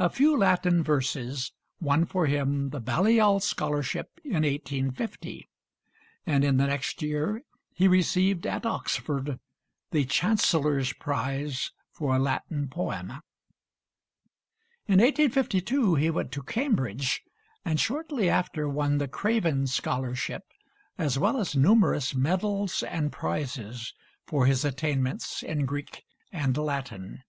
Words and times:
A 0.00 0.10
few 0.10 0.36
Latin 0.36 0.82
verses 0.82 1.52
won 1.80 2.06
for 2.06 2.26
him 2.26 2.70
the 2.70 2.80
Balliol 2.80 3.38
scholarship 3.38 4.18
in 4.24 4.42
1850, 4.42 5.48
and 6.26 6.42
in 6.42 6.56
the 6.56 6.66
next 6.66 7.00
year 7.02 7.40
he 7.72 7.86
received 7.86 8.48
at 8.48 8.66
Oxford 8.66 9.38
the 9.92 10.04
Chancellor's 10.06 10.92
prize 10.94 11.70
for 11.92 12.16
a 12.16 12.18
Latin 12.18 12.66
poem. 12.66 13.10
In 14.88 14.98
1852 14.98 15.94
he 15.94 16.10
went 16.10 16.32
to 16.32 16.42
Cambridge, 16.42 17.22
and 17.64 17.78
shortly 17.78 18.28
after 18.28 18.68
won 18.68 18.98
the 18.98 19.06
Craven 19.06 19.68
scholarship, 19.68 20.42
as 20.98 21.16
well 21.16 21.38
as 21.38 21.54
numerous 21.54 22.12
medals 22.12 22.82
and 22.82 23.12
prizes 23.12 23.94
for 24.26 24.46
his 24.46 24.64
attainments 24.64 25.44
in 25.44 25.64
Greek 25.64 26.02
and 26.32 26.56
Latin. 26.56 27.22